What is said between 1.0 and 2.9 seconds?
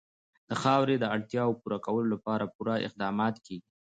اړتیاوو پوره کولو لپاره پوره